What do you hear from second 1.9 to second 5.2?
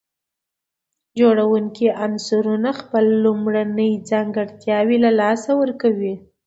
عنصرونه خپل لومړني ځانګړتياوي له